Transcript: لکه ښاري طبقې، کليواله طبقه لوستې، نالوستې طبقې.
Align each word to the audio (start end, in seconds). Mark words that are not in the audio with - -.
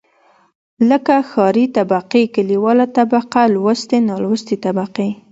لکه 0.89 1.15
ښاري 1.29 1.65
طبقې، 1.77 2.23
کليواله 2.35 2.85
طبقه 2.97 3.41
لوستې، 3.53 3.97
نالوستې 4.09 4.55
طبقې. 4.65 5.09